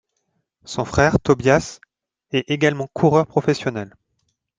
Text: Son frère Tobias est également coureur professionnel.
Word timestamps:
Son 0.65 0.83
frère 0.83 1.19
Tobias 1.19 1.79
est 2.31 2.49
également 2.49 2.89
coureur 2.91 3.27
professionnel. 3.27 3.93